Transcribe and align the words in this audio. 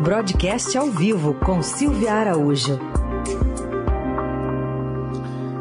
Broadcast 0.00 0.76
ao 0.76 0.90
vivo 0.90 1.34
com 1.34 1.62
Silvia 1.62 2.14
Araújo. 2.14 2.78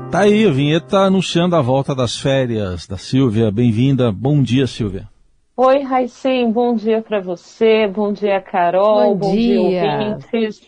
Tá 0.10 0.22
aí, 0.22 0.46
a 0.46 0.52
vinheta 0.52 1.00
anunciando 1.00 1.56
a 1.56 1.62
volta 1.62 1.94
das 1.94 2.18
férias 2.18 2.88
da 2.88 2.98
Silvia. 2.98 3.52
Bem-vinda. 3.52 4.12
Bom 4.12 4.42
dia, 4.42 4.66
Silvia. 4.66 5.08
Oi, 5.56 5.84
Raicem. 5.84 6.52
Bom 6.52 6.76
dia 6.76 7.02
para 7.02 7.20
você. 7.20 7.88
Bom 7.88 8.12
dia, 8.14 8.42
Carol. 8.42 9.16
Bom, 9.16 9.28
Bom 9.28 9.36
dia, 9.36 9.70
dia 9.70 10.16
ouvintes. 10.16 10.62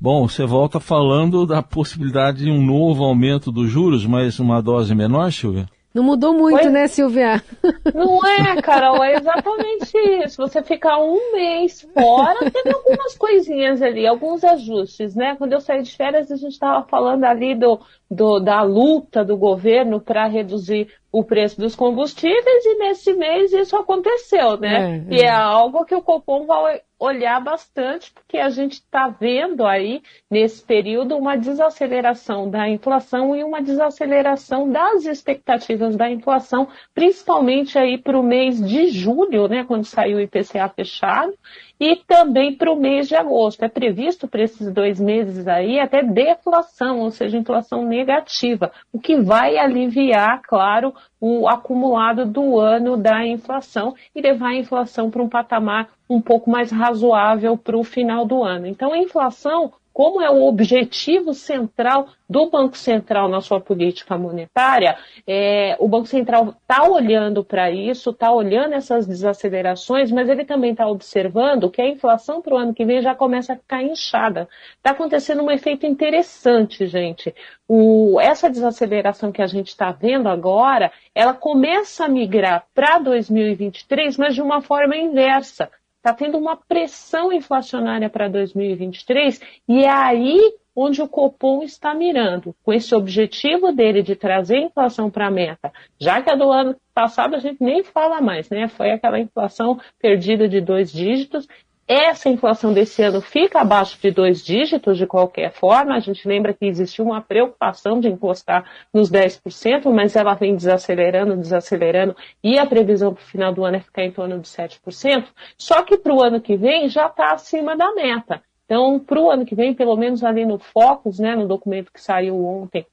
Bom, 0.00 0.28
você 0.28 0.44
volta 0.44 0.80
falando 0.80 1.46
da 1.46 1.62
possibilidade 1.62 2.44
de 2.44 2.50
um 2.50 2.64
novo 2.64 3.04
aumento 3.04 3.52
dos 3.52 3.70
juros, 3.70 4.06
mas 4.06 4.38
uma 4.38 4.62
dose 4.62 4.94
menor, 4.94 5.32
Silvia? 5.32 5.68
Não 5.98 6.04
mudou 6.04 6.32
muito, 6.32 6.64
Oi? 6.64 6.70
né, 6.70 6.86
Silvia? 6.86 7.42
Não 7.92 8.24
é, 8.24 8.62
Carol, 8.62 9.02
é 9.02 9.16
exatamente 9.16 9.98
isso. 10.24 10.36
Você 10.36 10.62
ficar 10.62 10.96
um 10.98 11.32
mês 11.32 11.82
fora, 11.92 12.48
teve 12.52 12.70
algumas 12.70 13.18
coisinhas 13.18 13.82
ali, 13.82 14.06
alguns 14.06 14.44
ajustes, 14.44 15.16
né? 15.16 15.34
Quando 15.36 15.54
eu 15.54 15.60
saí 15.60 15.82
de 15.82 15.96
férias, 15.96 16.30
a 16.30 16.36
gente 16.36 16.52
estava 16.52 16.86
falando 16.86 17.24
ali 17.24 17.56
do, 17.56 17.80
do, 18.08 18.38
da 18.38 18.62
luta 18.62 19.24
do 19.24 19.36
governo 19.36 20.00
para 20.00 20.28
reduzir 20.28 20.86
o 21.10 21.24
preço 21.24 21.60
dos 21.60 21.74
combustíveis 21.74 22.64
e 22.64 22.78
nesse 22.78 23.12
mês 23.14 23.52
isso 23.52 23.74
aconteceu, 23.74 24.56
né? 24.56 25.02
É, 25.10 25.14
E 25.16 25.20
é. 25.22 25.24
é 25.24 25.30
algo 25.30 25.84
que 25.84 25.96
o 25.96 26.02
Copom 26.02 26.46
vai 26.46 26.80
olhar 26.98 27.40
bastante, 27.40 28.12
porque 28.12 28.38
a 28.38 28.50
gente 28.50 28.74
está 28.74 29.08
vendo 29.08 29.64
aí, 29.64 30.02
nesse 30.28 30.62
período, 30.62 31.16
uma 31.16 31.36
desaceleração 31.36 32.50
da 32.50 32.68
inflação 32.68 33.36
e 33.36 33.44
uma 33.44 33.62
desaceleração 33.62 34.70
das 34.70 35.04
expectativas 35.04 35.96
da 35.96 36.10
inflação, 36.10 36.68
principalmente 36.94 37.78
aí 37.78 37.96
para 37.96 38.18
o 38.18 38.22
mês 38.22 38.60
de 38.60 38.88
julho, 38.88 39.46
né, 39.46 39.64
quando 39.64 39.84
saiu 39.84 40.18
o 40.18 40.20
IPCA 40.20 40.68
fechado, 40.68 41.32
e 41.80 41.96
também 41.96 42.54
para 42.54 42.72
o 42.72 42.76
mês 42.76 43.08
de 43.08 43.14
agosto. 43.14 43.64
É 43.64 43.68
previsto 43.68 44.26
para 44.26 44.42
esses 44.42 44.72
dois 44.72 44.98
meses 44.98 45.46
aí 45.46 45.78
até 45.78 46.02
deflação, 46.02 47.00
ou 47.00 47.10
seja, 47.10 47.38
inflação 47.38 47.84
negativa, 47.84 48.72
o 48.92 48.98
que 48.98 49.16
vai 49.16 49.56
aliviar, 49.58 50.42
claro, 50.42 50.94
o 51.20 51.48
acumulado 51.48 52.24
do 52.24 52.58
ano 52.58 52.96
da 52.96 53.26
inflação 53.26 53.94
e 54.14 54.20
levar 54.20 54.48
a 54.48 54.56
inflação 54.56 55.10
para 55.10 55.22
um 55.22 55.28
patamar 55.28 55.88
um 56.08 56.20
pouco 56.20 56.50
mais 56.50 56.70
razoável 56.70 57.56
para 57.56 57.76
o 57.76 57.84
final 57.84 58.24
do 58.24 58.42
ano. 58.42 58.66
Então, 58.66 58.92
a 58.92 58.98
inflação, 58.98 59.72
como 59.98 60.22
é 60.22 60.30
o 60.30 60.46
objetivo 60.46 61.34
central 61.34 62.10
do 62.30 62.48
Banco 62.48 62.78
Central 62.78 63.28
na 63.28 63.40
sua 63.40 63.60
política 63.60 64.16
monetária, 64.16 64.96
é, 65.26 65.76
o 65.80 65.88
Banco 65.88 66.06
Central 66.06 66.54
está 66.62 66.88
olhando 66.88 67.42
para 67.42 67.68
isso, 67.68 68.10
está 68.10 68.30
olhando 68.30 68.74
essas 68.74 69.08
desacelerações, 69.08 70.12
mas 70.12 70.28
ele 70.28 70.44
também 70.44 70.70
está 70.70 70.86
observando 70.86 71.68
que 71.68 71.82
a 71.82 71.88
inflação 71.88 72.40
para 72.40 72.54
o 72.54 72.56
ano 72.56 72.72
que 72.72 72.84
vem 72.84 73.02
já 73.02 73.12
começa 73.12 73.54
a 73.54 73.56
ficar 73.56 73.82
inchada. 73.82 74.48
Está 74.76 74.92
acontecendo 74.92 75.42
um 75.42 75.50
efeito 75.50 75.84
interessante, 75.84 76.86
gente. 76.86 77.34
O, 77.66 78.20
essa 78.20 78.48
desaceleração 78.48 79.32
que 79.32 79.42
a 79.42 79.48
gente 79.48 79.66
está 79.66 79.90
vendo 79.90 80.28
agora, 80.28 80.92
ela 81.12 81.34
começa 81.34 82.04
a 82.04 82.08
migrar 82.08 82.66
para 82.72 83.00
2023, 83.00 84.16
mas 84.16 84.36
de 84.36 84.42
uma 84.42 84.62
forma 84.62 84.96
inversa 84.96 85.68
está 86.08 86.14
tendo 86.14 86.38
uma 86.38 86.56
pressão 86.56 87.30
inflacionária 87.32 88.08
para 88.08 88.28
2023 88.28 89.40
e 89.68 89.84
é 89.84 89.90
aí 89.90 90.38
onde 90.74 91.02
o 91.02 91.08
Copom 91.08 91.62
está 91.62 91.92
mirando, 91.92 92.54
com 92.62 92.72
esse 92.72 92.94
objetivo 92.94 93.72
dele 93.72 94.00
de 94.00 94.14
trazer 94.14 94.58
inflação 94.58 95.10
para 95.10 95.26
a 95.26 95.30
meta, 95.30 95.72
já 96.00 96.22
que 96.22 96.30
a 96.30 96.36
do 96.36 96.52
ano 96.52 96.76
passado 96.94 97.34
a 97.34 97.40
gente 97.40 97.62
nem 97.62 97.82
fala 97.82 98.20
mais, 98.20 98.48
né? 98.48 98.68
Foi 98.68 98.92
aquela 98.92 99.18
inflação 99.18 99.80
perdida 100.00 100.48
de 100.48 100.60
dois 100.60 100.92
dígitos. 100.92 101.48
Essa 101.90 102.28
inflação 102.28 102.74
desse 102.74 103.02
ano 103.02 103.22
fica 103.22 103.62
abaixo 103.62 103.98
de 103.98 104.10
dois 104.10 104.44
dígitos 104.44 104.98
de 104.98 105.06
qualquer 105.06 105.52
forma. 105.52 105.94
A 105.94 106.00
gente 106.00 106.28
lembra 106.28 106.52
que 106.52 106.66
existiu 106.66 107.06
uma 107.06 107.22
preocupação 107.22 107.98
de 107.98 108.08
encostar 108.08 108.70
nos 108.92 109.10
10%, 109.10 109.90
mas 109.90 110.14
ela 110.14 110.34
vem 110.34 110.54
desacelerando, 110.54 111.34
desacelerando, 111.34 112.14
e 112.44 112.58
a 112.58 112.66
previsão 112.66 113.14
para 113.14 113.22
o 113.22 113.26
final 113.26 113.54
do 113.54 113.64
ano 113.64 113.78
é 113.78 113.80
ficar 113.80 114.04
em 114.04 114.12
torno 114.12 114.38
de 114.38 114.46
7%. 114.46 115.28
Só 115.56 115.82
que 115.82 115.96
para 115.96 116.12
o 116.12 116.22
ano 116.22 116.42
que 116.42 116.58
vem 116.58 116.90
já 116.90 117.06
está 117.06 117.32
acima 117.32 117.74
da 117.74 117.90
meta. 117.94 118.42
Então, 118.66 119.00
para 119.00 119.18
o 119.18 119.30
ano 119.30 119.46
que 119.46 119.54
vem, 119.54 119.72
pelo 119.72 119.96
menos 119.96 120.22
ali 120.22 120.44
no 120.44 120.58
Focus, 120.58 121.18
né, 121.18 121.34
no 121.34 121.48
documento 121.48 121.90
que 121.90 122.02
saiu 122.02 122.44
ontem, 122.44 122.84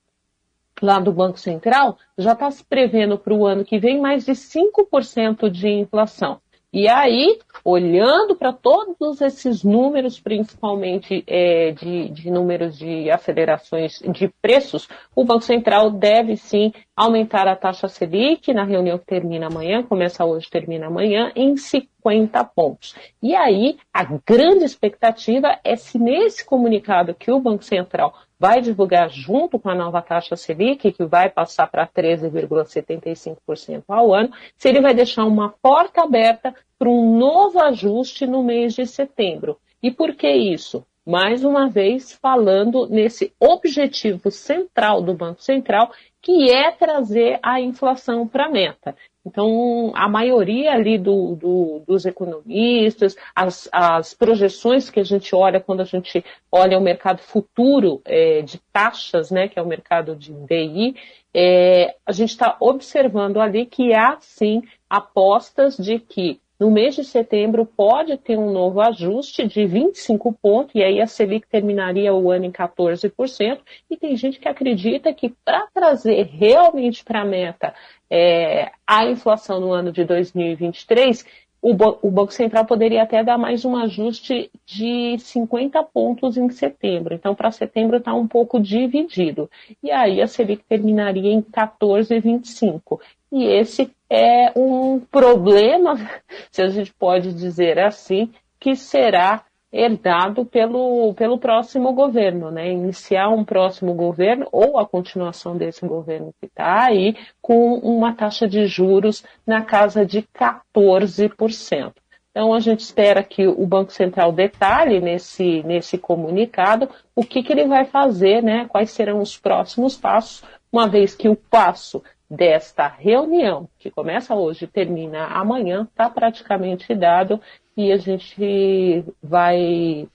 lá 0.82 1.00
do 1.00 1.12
Banco 1.12 1.38
Central, 1.38 1.98
já 2.18 2.32
está 2.32 2.50
se 2.50 2.64
prevendo 2.64 3.18
para 3.18 3.34
o 3.34 3.46
ano 3.46 3.66
que 3.66 3.78
vem 3.78 4.00
mais 4.00 4.26
de 4.26 4.32
5% 4.32 5.50
de 5.50 5.68
inflação. 5.68 6.40
E 6.76 6.90
aí, 6.90 7.40
olhando 7.64 8.36
para 8.36 8.52
todos 8.52 9.22
esses 9.22 9.64
números, 9.64 10.20
principalmente 10.20 11.24
é, 11.26 11.72
de, 11.72 12.10
de, 12.10 12.30
números 12.30 12.78
de 12.78 13.10
acelerações 13.10 14.00
de 14.00 14.28
preços, 14.42 14.86
o 15.16 15.24
Banco 15.24 15.44
Central 15.44 15.90
deve 15.90 16.36
sim 16.36 16.74
aumentar 16.94 17.48
a 17.48 17.56
taxa 17.56 17.88
Selic 17.88 18.54
na 18.54 18.66
reunião 18.66 18.98
que 18.98 19.06
termina 19.06 19.48
amanhã, 19.48 19.84
começa 19.84 20.26
hoje, 20.26 20.50
termina 20.50 20.88
amanhã, 20.88 21.32
em 21.34 21.56
50 21.56 22.44
pontos. 22.44 22.94
E 23.24 23.34
aí, 23.34 23.78
a 23.94 24.04
grande 24.04 24.66
expectativa 24.66 25.58
é 25.64 25.78
se 25.78 25.98
nesse 25.98 26.46
comunicado 26.46 27.16
que 27.16 27.32
o 27.32 27.40
Banco 27.40 27.64
Central 27.64 28.14
vai 28.40 28.62
divulgar 28.62 29.10
junto 29.10 29.58
com 29.58 29.70
a 29.70 29.76
nova 29.76 30.02
taxa 30.02 30.36
Selic, 30.36 30.92
que 30.92 31.06
vai 31.06 31.30
passar 31.30 31.68
para 31.68 31.88
13,75% 31.88 33.84
ao 33.88 34.14
ano, 34.14 34.32
se 34.58 34.70
ele 34.70 34.82
vai 34.82 34.94
deixar 34.94 35.26
uma 35.26 35.50
porta 35.62 36.04
aberta 36.04 36.54
para 36.78 36.90
um 36.90 37.18
novo 37.18 37.60
ajuste 37.60 38.28
no 38.28 38.44
mês 38.44 38.74
de 38.74 38.86
setembro. 38.86 39.58
E 39.82 39.92
por 39.92 40.14
que 40.16 40.30
isso? 40.30 40.86
Mais 41.06 41.44
uma 41.44 41.70
vez, 41.70 42.14
falando 42.14 42.88
nesse 42.88 43.32
objetivo 43.40 44.32
central 44.32 45.04
do 45.04 45.14
Banco 45.14 45.44
Central, 45.44 45.92
que 46.26 46.52
é 46.52 46.72
trazer 46.72 47.38
a 47.44 47.62
inflação 47.62 48.28
para 48.28 48.48
a 48.48 48.50
meta. 48.50 48.96
Então, 49.24 49.92
a 49.94 50.10
maioria 50.10 50.72
ali 50.72 50.98
do, 50.98 51.36
do, 51.36 51.84
dos 51.88 52.04
economistas, 52.04 53.16
as, 53.36 53.70
as, 53.72 54.16
projeções 54.16 54.90
que 54.90 55.00
a 55.00 55.04
gente 55.04 55.36
olha 55.36 55.60
quando 55.60 55.82
a 55.82 55.86
gente 55.86 56.26
olha 56.52 56.80
o 56.80 56.82
mercado 56.82 57.20
futuro 57.20 58.02
é, 58.06 58.42
de 58.42 58.60
taxas, 58.74 59.30
né, 59.30 59.48
que 59.48 59.60
é 59.60 59.62
o 59.62 59.68
mercado 59.68 60.16
de 60.16 60.34
DI, 60.34 60.96
é, 61.32 61.96
a 62.04 62.12
gente 62.12 62.32
está 62.32 62.58
observando 62.60 63.40
ali 63.40 63.68
que 63.68 63.94
há 63.94 64.18
sim 64.20 64.64
apostas 64.90 65.78
de 65.78 66.00
que 66.00 66.42
no 66.66 66.72
mês 66.72 66.96
de 66.96 67.04
setembro 67.04 67.64
pode 67.64 68.18
ter 68.18 68.40
um 68.40 68.52
novo 68.52 68.82
ajuste 68.82 69.48
de 69.48 69.68
25 69.68 70.34
pontos, 70.34 70.74
e 70.74 70.84
aí 70.84 71.00
a 71.00 71.06
Selic 71.06 71.48
terminaria 71.48 72.12
o 72.12 72.32
ano 72.32 72.46
em 72.46 72.52
14%, 72.52 73.60
e 73.88 73.96
tem 73.96 74.18
gente 74.18 74.40
que 74.40 74.48
acredita 74.48 75.14
que 75.14 75.30
para 75.46 75.68
trazer 75.68 76.24
realmente 76.24 77.04
para 77.04 77.22
a 77.22 77.26
meta 77.26 77.72
é, 78.10 78.72
a 78.88 79.06
inflação 79.06 79.60
no 79.60 79.72
ano 79.72 79.92
de 79.92 80.04
2023, 80.06 81.24
o, 81.62 81.70
o 82.02 82.10
Banco 82.10 82.34
Central 82.34 82.66
poderia 82.66 83.04
até 83.04 83.24
dar 83.24 83.38
mais 83.38 83.64
um 83.64 83.76
ajuste 83.76 84.50
de 84.66 85.20
50 85.20 85.84
pontos 85.84 86.36
em 86.36 86.50
setembro. 86.50 87.14
Então, 87.14 87.36
para 87.36 87.52
setembro 87.52 87.98
está 87.98 88.14
um 88.16 88.28
pouco 88.28 88.60
dividido. 88.60 89.50
E 89.84 89.92
aí 89.92 90.20
a 90.20 90.26
Selic 90.26 90.64
terminaria 90.68 91.32
em 91.32 91.44
14,25. 91.44 93.00
E 93.32 93.44
esse 93.44 93.92
é 94.10 94.52
um 94.56 95.00
problema, 95.00 95.96
se 96.52 96.62
a 96.62 96.68
gente 96.68 96.94
pode 96.94 97.34
dizer 97.34 97.80
assim, 97.80 98.32
que 98.60 98.76
será 98.76 99.44
herdado 99.76 100.46
pelo, 100.46 101.14
pelo 101.16 101.38
próximo 101.38 101.92
governo, 101.92 102.50
né? 102.50 102.72
Iniciar 102.72 103.28
um 103.30 103.44
próximo 103.44 103.94
governo 103.94 104.48
ou 104.52 104.80
a 104.80 104.88
continuação 104.88 105.58
desse 105.58 105.86
governo 105.86 106.34
que 106.40 106.46
está 106.46 106.86
aí 106.86 107.16
com 107.42 107.76
uma 107.80 108.14
taxa 108.14 108.48
de 108.48 108.66
juros 108.68 109.26
na 109.46 109.62
casa 109.62 110.06
de 110.06 110.22
14%. 110.22 111.94
Então 112.32 112.54
a 112.54 112.60
gente 112.60 112.82
espera 112.82 113.24
que 113.24 113.48
o 113.48 113.66
Banco 113.66 113.92
Central 113.92 114.32
detalhe 114.32 115.02
nesse, 115.02 115.62
nesse 115.64 115.98
comunicado 115.98 116.90
o 117.14 117.24
que, 117.24 117.44
que 117.44 117.52
ele 117.52 117.66
vai 117.66 117.86
fazer, 117.86 118.42
né? 118.42 118.66
Quais 118.70 118.92
serão 118.92 119.20
os 119.20 119.38
próximos 119.38 119.98
passos, 119.98 120.44
uma 120.72 120.88
vez 120.88 121.16
que 121.16 121.30
o 121.30 121.36
passo 121.36 122.02
desta 122.30 122.88
reunião, 122.88 123.68
que 123.80 123.90
começa 123.92 124.36
hoje 124.36 124.66
e 124.66 124.68
termina 124.68 125.28
amanhã, 125.28 125.88
está 125.90 126.10
praticamente 126.10 126.94
dado 126.96 127.40
e 127.78 127.92
a 127.92 127.98
gente 127.98 129.06
vai 129.22 130.08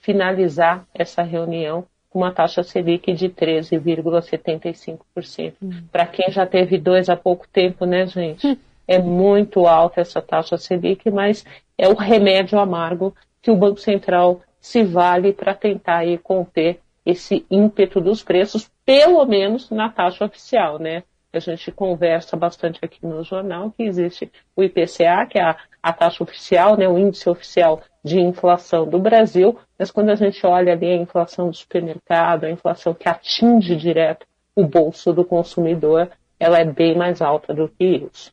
finalizar 0.00 0.86
essa 0.94 1.22
reunião 1.22 1.84
com 2.10 2.18
uma 2.18 2.32
taxa 2.32 2.62
Selic 2.62 3.12
de 3.14 3.30
13,75%. 3.30 5.54
Hum. 5.62 5.84
Para 5.90 6.06
quem 6.06 6.30
já 6.30 6.46
teve 6.46 6.78
dois 6.78 7.08
há 7.08 7.16
pouco 7.16 7.48
tempo, 7.48 7.86
né, 7.86 8.06
gente? 8.06 8.46
Hum. 8.46 8.56
É 8.86 8.98
muito 8.98 9.66
alta 9.66 10.02
essa 10.02 10.20
taxa 10.20 10.58
Selic, 10.58 11.10
mas 11.10 11.46
é 11.78 11.88
o 11.88 11.94
remédio 11.94 12.58
amargo 12.58 13.14
que 13.40 13.50
o 13.50 13.56
Banco 13.56 13.80
Central 13.80 14.42
se 14.60 14.84
vale 14.84 15.32
para 15.32 15.54
tentar 15.54 15.96
aí, 15.98 16.18
conter 16.18 16.80
esse 17.04 17.44
ímpeto 17.50 18.00
dos 18.00 18.22
preços, 18.22 18.70
pelo 18.84 19.24
menos 19.24 19.68
na 19.70 19.88
taxa 19.88 20.24
oficial, 20.24 20.78
né? 20.78 21.02
A 21.32 21.38
gente 21.38 21.72
conversa 21.72 22.36
bastante 22.36 22.78
aqui 22.82 22.98
no 23.06 23.24
jornal 23.24 23.70
que 23.70 23.82
existe 23.82 24.30
o 24.54 24.62
IPCA, 24.62 25.26
que 25.28 25.38
é 25.38 25.42
a, 25.42 25.56
a 25.82 25.92
taxa 25.92 26.22
oficial, 26.22 26.76
né, 26.76 26.86
o 26.86 26.98
índice 26.98 27.28
oficial 27.28 27.82
de 28.04 28.20
inflação 28.20 28.86
do 28.86 28.98
Brasil, 28.98 29.58
mas 29.78 29.90
quando 29.90 30.10
a 30.10 30.14
gente 30.14 30.44
olha 30.46 30.72
ali 30.72 30.86
a 30.86 30.96
inflação 30.96 31.48
do 31.48 31.56
supermercado, 31.56 32.44
a 32.44 32.50
inflação 32.50 32.92
que 32.92 33.08
atinge 33.08 33.76
direto 33.76 34.26
o 34.54 34.66
bolso 34.66 35.12
do 35.12 35.24
consumidor, 35.24 36.10
ela 36.38 36.58
é 36.58 36.64
bem 36.64 36.96
mais 36.96 37.22
alta 37.22 37.54
do 37.54 37.68
que 37.68 37.84
isso. 37.84 38.32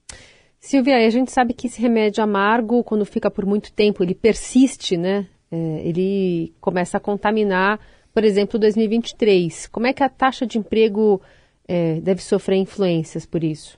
Silvia, 0.59 0.97
a 0.97 1.09
gente 1.09 1.31
sabe 1.31 1.53
que 1.53 1.67
esse 1.67 1.81
remédio 1.81 2.21
amargo, 2.21 2.83
quando 2.83 3.05
fica 3.05 3.31
por 3.31 3.45
muito 3.45 3.71
tempo, 3.71 4.03
ele 4.03 4.13
persiste, 4.13 4.97
né? 4.97 5.25
É, 5.49 5.55
ele 5.87 6.53
começa 6.59 6.97
a 6.97 6.99
contaminar, 6.99 7.79
por 8.13 8.25
exemplo, 8.25 8.59
2023. 8.59 9.67
Como 9.67 9.87
é 9.87 9.93
que 9.93 10.03
a 10.03 10.09
taxa 10.09 10.45
de 10.45 10.57
emprego 10.57 11.21
é, 11.69 12.01
deve 12.01 12.21
sofrer 12.21 12.57
influências 12.57 13.27
por 13.27 13.43
isso? 13.43 13.77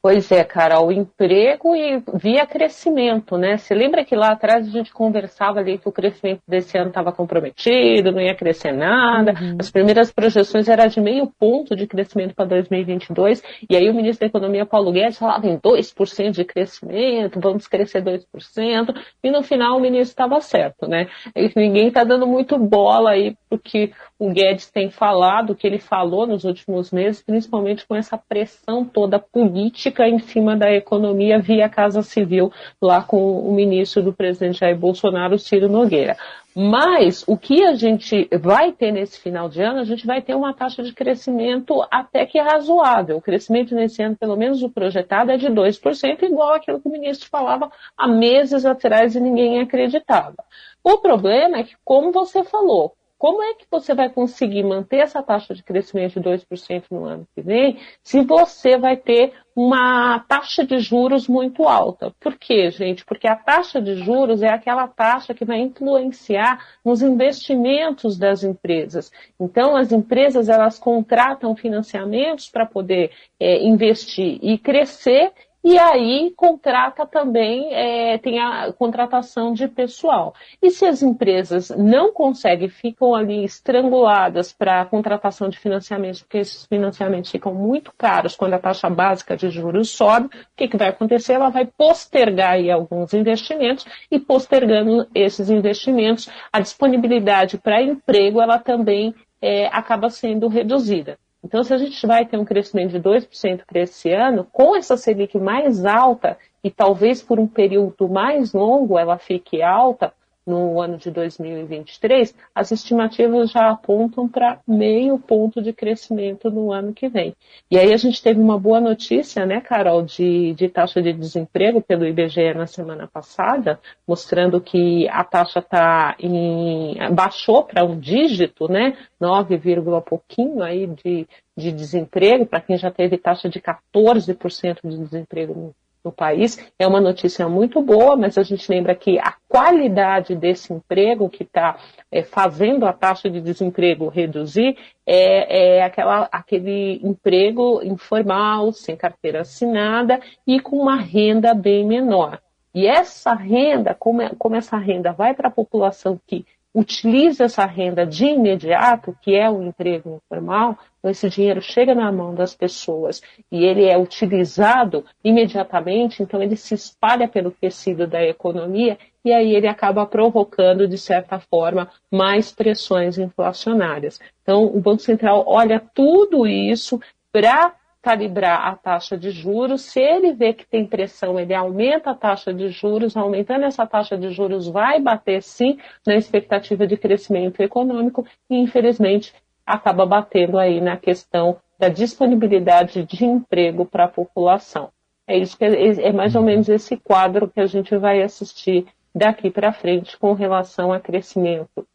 Pois 0.00 0.30
é, 0.30 0.44
cara, 0.44 0.80
o 0.80 0.92
emprego 0.92 1.74
e 1.74 2.00
via 2.14 2.46
crescimento, 2.46 3.36
né? 3.36 3.56
Você 3.56 3.74
lembra 3.74 4.04
que 4.04 4.14
lá 4.14 4.30
atrás 4.30 4.66
a 4.66 4.70
gente 4.70 4.92
conversava 4.92 5.58
ali 5.58 5.76
que 5.76 5.88
o 5.88 5.92
crescimento 5.92 6.40
desse 6.46 6.78
ano 6.78 6.88
estava 6.88 7.10
comprometido, 7.10 8.12
não 8.12 8.20
ia 8.20 8.34
crescer 8.34 8.72
nada. 8.72 9.32
Uhum. 9.32 9.56
As 9.58 9.70
primeiras 9.72 10.12
projeções 10.12 10.68
eram 10.68 10.86
de 10.86 11.00
meio 11.00 11.26
ponto 11.26 11.74
de 11.74 11.86
crescimento 11.88 12.32
para 12.32 12.46
2022, 12.46 13.42
e 13.68 13.74
aí 13.74 13.90
o 13.90 13.94
ministro 13.94 14.20
da 14.20 14.26
Economia, 14.28 14.64
Paulo 14.64 14.92
Guedes, 14.92 15.18
falava 15.18 15.48
em 15.48 15.58
2% 15.58 16.30
de 16.30 16.44
crescimento, 16.44 17.40
vamos 17.40 17.66
crescer 17.66 18.00
2%, 18.00 18.94
e 19.22 19.30
no 19.32 19.42
final 19.42 19.76
o 19.76 19.80
ministro 19.80 20.12
estava 20.12 20.40
certo, 20.40 20.86
né? 20.86 21.08
E 21.34 21.50
ninguém 21.56 21.88
está 21.88 22.04
dando 22.04 22.26
muito 22.26 22.56
bola 22.56 23.10
aí 23.10 23.36
porque 23.50 23.90
o 24.18 24.30
Guedes 24.30 24.70
tem 24.70 24.90
falado, 24.90 25.50
o 25.50 25.54
que 25.54 25.66
ele 25.66 25.78
falou 25.78 26.26
nos 26.26 26.44
últimos 26.44 26.90
meses, 26.90 27.22
principalmente 27.22 27.86
com 27.86 27.94
essa 27.94 28.18
pressão 28.18 28.84
toda 28.84 29.18
política 29.18 30.08
em 30.08 30.18
cima 30.18 30.56
da 30.56 30.72
economia 30.72 31.38
via 31.38 31.68
Casa 31.68 32.02
Civil, 32.02 32.50
lá 32.82 33.00
com 33.00 33.40
o 33.40 33.54
ministro 33.54 34.02
do 34.02 34.12
presidente 34.12 34.58
Jair 34.58 34.76
Bolsonaro, 34.76 35.38
Ciro 35.38 35.68
Nogueira. 35.68 36.16
Mas 36.60 37.22
o 37.28 37.38
que 37.38 37.62
a 37.62 37.74
gente 37.74 38.28
vai 38.40 38.72
ter 38.72 38.90
nesse 38.90 39.20
final 39.20 39.48
de 39.48 39.62
ano, 39.62 39.78
a 39.78 39.84
gente 39.84 40.04
vai 40.04 40.20
ter 40.20 40.34
uma 40.34 40.52
taxa 40.52 40.82
de 40.82 40.92
crescimento 40.92 41.86
até 41.88 42.26
que 42.26 42.40
razoável. 42.40 43.18
O 43.18 43.22
crescimento 43.22 43.76
nesse 43.76 44.02
ano, 44.02 44.16
pelo 44.16 44.36
menos 44.36 44.60
o 44.64 44.68
projetado, 44.68 45.30
é 45.30 45.36
de 45.36 45.46
2%, 45.46 46.22
igual 46.24 46.54
aquilo 46.54 46.80
que 46.80 46.88
o 46.88 46.90
ministro 46.90 47.28
falava 47.28 47.70
há 47.96 48.08
meses 48.08 48.66
atrás 48.66 49.14
e 49.14 49.20
ninguém 49.20 49.60
acreditava. 49.60 50.34
O 50.82 50.98
problema 50.98 51.58
é 51.58 51.62
que, 51.62 51.76
como 51.84 52.10
você 52.10 52.42
falou, 52.42 52.97
como 53.18 53.42
é 53.42 53.54
que 53.54 53.66
você 53.68 53.94
vai 53.94 54.08
conseguir 54.08 54.62
manter 54.62 54.98
essa 54.98 55.20
taxa 55.22 55.52
de 55.52 55.62
crescimento 55.62 56.20
de 56.20 56.28
2% 56.28 56.84
no 56.90 57.04
ano 57.04 57.26
que 57.34 57.42
vem 57.42 57.78
se 58.02 58.22
você 58.22 58.78
vai 58.78 58.96
ter 58.96 59.32
uma 59.56 60.20
taxa 60.20 60.64
de 60.64 60.78
juros 60.78 61.26
muito 61.26 61.64
alta? 61.64 62.14
Por 62.20 62.38
quê, 62.38 62.70
gente? 62.70 63.04
Porque 63.04 63.26
a 63.26 63.34
taxa 63.34 63.82
de 63.82 63.96
juros 63.96 64.40
é 64.40 64.48
aquela 64.48 64.86
taxa 64.86 65.34
que 65.34 65.44
vai 65.44 65.58
influenciar 65.58 66.64
nos 66.84 67.02
investimentos 67.02 68.16
das 68.16 68.44
empresas. 68.44 69.10
Então, 69.38 69.76
as 69.76 69.90
empresas 69.90 70.48
elas 70.48 70.78
contratam 70.78 71.56
financiamentos 71.56 72.48
para 72.48 72.64
poder 72.64 73.10
é, 73.40 73.64
investir 73.64 74.38
e 74.40 74.56
crescer 74.56 75.32
e 75.62 75.76
aí 75.76 76.32
contrata 76.36 77.04
também, 77.04 77.74
é, 77.74 78.16
tem 78.18 78.38
a 78.38 78.72
contratação 78.72 79.52
de 79.52 79.66
pessoal. 79.66 80.34
E 80.62 80.70
se 80.70 80.86
as 80.86 81.02
empresas 81.02 81.70
não 81.70 82.12
conseguem, 82.12 82.68
ficam 82.68 83.14
ali 83.14 83.44
estranguladas 83.44 84.52
para 84.52 84.80
a 84.80 84.86
contratação 84.86 85.48
de 85.48 85.58
financiamentos, 85.58 86.22
porque 86.22 86.38
esses 86.38 86.64
financiamentos 86.64 87.30
ficam 87.30 87.52
muito 87.52 87.92
caros 87.98 88.36
quando 88.36 88.54
a 88.54 88.58
taxa 88.58 88.88
básica 88.88 89.36
de 89.36 89.50
juros 89.50 89.90
sobe, 89.90 90.26
o 90.26 90.30
que, 90.56 90.68
que 90.68 90.76
vai 90.76 90.88
acontecer? 90.88 91.34
Ela 91.34 91.50
vai 91.50 91.66
postergar 91.66 92.52
aí 92.52 92.70
alguns 92.70 93.12
investimentos 93.12 93.84
e 94.10 94.18
postergando 94.18 95.06
esses 95.14 95.50
investimentos, 95.50 96.28
a 96.52 96.60
disponibilidade 96.60 97.58
para 97.58 97.82
emprego 97.82 98.40
ela 98.40 98.58
também 98.58 99.14
é, 99.42 99.66
acaba 99.66 100.08
sendo 100.08 100.48
reduzida. 100.48 101.18
Então, 101.42 101.62
se 101.62 101.72
a 101.72 101.78
gente 101.78 102.04
vai 102.06 102.26
ter 102.26 102.36
um 102.36 102.44
crescimento 102.44 102.90
de 102.90 103.00
2% 103.00 103.62
para 103.66 103.80
esse 103.80 104.10
ano, 104.12 104.46
com 104.50 104.74
essa 104.74 104.96
Selic 104.96 105.38
mais 105.38 105.84
alta, 105.84 106.36
e 106.62 106.70
talvez 106.70 107.22
por 107.22 107.38
um 107.38 107.46
período 107.46 108.08
mais 108.08 108.52
longo 108.52 108.98
ela 108.98 109.18
fique 109.18 109.62
alta, 109.62 110.12
no 110.48 110.80
ano 110.80 110.96
de 110.96 111.10
2023, 111.10 112.34
as 112.54 112.72
estimativas 112.72 113.50
já 113.50 113.70
apontam 113.70 114.26
para 114.26 114.58
meio 114.66 115.18
ponto 115.18 115.60
de 115.60 115.72
crescimento 115.72 116.50
no 116.50 116.72
ano 116.72 116.94
que 116.94 117.08
vem. 117.08 117.36
E 117.70 117.78
aí 117.78 117.92
a 117.92 117.96
gente 117.98 118.22
teve 118.22 118.40
uma 118.40 118.58
boa 118.58 118.80
notícia, 118.80 119.44
né, 119.44 119.60
Carol, 119.60 120.02
de, 120.02 120.54
de 120.54 120.68
taxa 120.68 121.02
de 121.02 121.12
desemprego 121.12 121.82
pelo 121.82 122.06
IBGE 122.06 122.54
na 122.54 122.66
semana 122.66 123.06
passada, 123.06 123.78
mostrando 124.06 124.60
que 124.60 125.06
a 125.10 125.22
taxa 125.22 125.60
tá 125.60 126.16
em, 126.18 126.96
baixou 127.14 127.64
para 127.64 127.84
um 127.84 127.98
dígito, 127.98 128.72
né, 128.72 128.96
9, 129.20 129.60
pouquinho 130.08 130.62
aí 130.62 130.86
de, 130.86 131.28
de 131.56 131.72
desemprego, 131.72 132.46
para 132.46 132.62
quem 132.62 132.78
já 132.78 132.90
teve 132.90 133.18
taxa 133.18 133.48
de 133.48 133.60
14% 133.60 134.78
de 134.82 134.96
desemprego 134.96 135.54
no 135.54 135.74
no 136.08 136.12
país. 136.12 136.58
É 136.78 136.86
uma 136.86 137.00
notícia 137.00 137.48
muito 137.48 137.80
boa, 137.82 138.16
mas 138.16 138.36
a 138.38 138.42
gente 138.42 138.70
lembra 138.70 138.94
que 138.94 139.18
a 139.18 139.34
qualidade 139.46 140.34
desse 140.34 140.72
emprego 140.72 141.28
que 141.28 141.42
está 141.42 141.76
é, 142.10 142.22
fazendo 142.22 142.86
a 142.86 142.92
taxa 142.92 143.30
de 143.30 143.40
desemprego 143.40 144.08
reduzir 144.08 144.76
é, 145.06 145.76
é 145.78 145.82
aquela, 145.82 146.28
aquele 146.32 147.00
emprego 147.02 147.80
informal, 147.84 148.72
sem 148.72 148.96
carteira 148.96 149.42
assinada 149.42 150.20
e 150.46 150.58
com 150.60 150.76
uma 150.76 150.96
renda 150.96 151.54
bem 151.54 151.86
menor. 151.86 152.40
E 152.74 152.86
essa 152.86 153.34
renda, 153.34 153.94
como, 153.94 154.22
é, 154.22 154.30
como 154.38 154.56
essa 154.56 154.76
renda 154.76 155.12
vai 155.12 155.34
para 155.34 155.48
a 155.48 155.52
população 155.52 156.18
que 156.26 156.44
utiliza 156.74 157.44
essa 157.44 157.64
renda 157.64 158.06
de 158.06 158.26
imediato, 158.26 159.16
que 159.22 159.34
é 159.34 159.50
o 159.50 159.62
emprego 159.62 160.20
informal, 160.24 160.78
esse 161.04 161.28
dinheiro 161.28 161.60
chega 161.62 161.94
na 161.94 162.10
mão 162.10 162.34
das 162.34 162.54
pessoas 162.54 163.22
e 163.50 163.64
ele 163.64 163.84
é 163.84 163.96
utilizado 163.96 165.04
imediatamente, 165.22 166.22
então 166.22 166.42
ele 166.42 166.56
se 166.56 166.74
espalha 166.74 167.28
pelo 167.28 167.50
tecido 167.50 168.06
da 168.06 168.22
economia 168.24 168.98
e 169.24 169.32
aí 169.32 169.54
ele 169.54 169.68
acaba 169.68 170.06
provocando, 170.06 170.88
de 170.88 170.98
certa 170.98 171.38
forma, 171.38 171.88
mais 172.10 172.50
pressões 172.50 173.18
inflacionárias. 173.18 174.18
Então, 174.42 174.64
o 174.64 174.80
Banco 174.80 175.02
Central 175.02 175.44
olha 175.46 175.80
tudo 175.94 176.46
isso 176.46 177.00
para 177.30 177.74
calibrar 178.00 178.66
a 178.66 178.74
taxa 178.74 179.18
de 179.18 179.30
juros. 179.30 179.82
Se 179.82 180.00
ele 180.00 180.32
vê 180.32 180.52
que 180.52 180.66
tem 180.66 180.86
pressão, 180.86 181.38
ele 181.38 181.52
aumenta 181.52 182.10
a 182.10 182.14
taxa 182.14 182.54
de 182.54 182.68
juros. 182.70 183.16
Aumentando 183.16 183.64
essa 183.64 183.86
taxa 183.86 184.16
de 184.16 184.30
juros, 184.30 184.66
vai 184.68 185.00
bater 185.00 185.42
sim 185.42 185.78
na 186.06 186.16
expectativa 186.16 186.86
de 186.86 186.96
crescimento 186.96 187.60
econômico 187.60 188.26
e, 188.48 188.56
infelizmente, 188.56 189.34
acaba 189.68 190.06
batendo 190.06 190.58
aí 190.58 190.80
na 190.80 190.96
questão 190.96 191.58
da 191.78 191.90
disponibilidade 191.90 193.04
de 193.04 193.24
emprego 193.24 193.84
para 193.84 194.04
a 194.04 194.08
população. 194.08 194.88
É 195.26 195.36
isso 195.36 195.58
que 195.58 195.64
é, 195.64 196.08
é 196.08 196.12
mais 196.12 196.34
ou 196.34 196.42
menos 196.42 196.70
esse 196.70 196.96
quadro 196.96 197.48
que 197.48 197.60
a 197.60 197.66
gente 197.66 197.94
vai 197.98 198.22
assistir 198.22 198.86
daqui 199.14 199.50
para 199.50 199.72
frente 199.72 200.16
com 200.16 200.32
relação 200.32 200.90
a 200.90 200.98
crescimento 200.98 201.86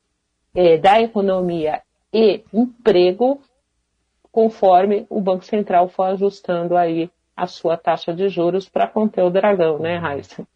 é, 0.53 0.77
da 0.77 1.01
economia 1.01 1.81
e 2.13 2.43
emprego 2.53 3.41
conforme 4.31 5.07
o 5.09 5.19
Banco 5.19 5.43
Central 5.43 5.89
for 5.89 6.03
ajustando 6.03 6.77
aí 6.77 7.09
a 7.35 7.47
sua 7.47 7.75
taxa 7.75 8.13
de 8.13 8.29
juros 8.29 8.69
para 8.69 8.87
conter 8.87 9.23
o 9.23 9.31
dragão, 9.31 9.79
né, 9.79 9.97
Raíssa? 9.97 10.47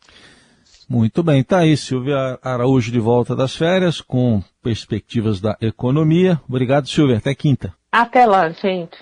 Muito 0.89 1.21
bem, 1.21 1.43
tá 1.43 1.59
aí 1.59 1.75
Silvia 1.75 2.39
Araújo 2.41 2.91
de 2.91 2.99
volta 2.99 3.35
das 3.35 3.55
férias 3.55 3.99
com 3.99 4.41
perspectivas 4.63 5.41
da 5.41 5.57
economia. 5.59 6.39
Obrigado, 6.47 6.87
Silvia. 6.87 7.17
Até 7.17 7.35
quinta. 7.35 7.73
Até 7.91 8.25
lá, 8.25 8.49
gente. 8.49 8.97